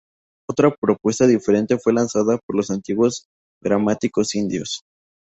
[0.49, 3.27] Otra propuesta diferente fue lanzada por los antiguos
[3.61, 4.81] gramáticos indios.